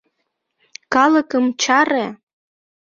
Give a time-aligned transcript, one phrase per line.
[0.93, 2.05] —Калыкым чаре!